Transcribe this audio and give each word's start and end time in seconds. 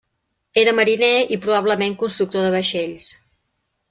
Era 0.59 0.71
mariner 0.77 1.11
i 1.37 1.37
probablement 1.43 1.93
constructor 2.05 2.47
de 2.47 2.55
vaixells. 2.57 3.11